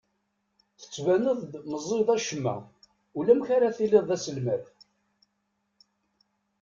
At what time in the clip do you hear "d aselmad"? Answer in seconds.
4.09-4.63